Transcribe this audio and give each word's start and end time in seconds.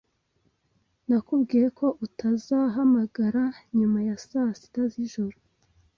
Nakubwiye 1.07 1.67
ko 1.79 1.87
utazahamagara 2.05 3.43
nyuma 3.77 3.99
ya 4.07 4.15
saa 4.27 4.51
sita 4.59 4.83
z'ijoro. 4.91 5.37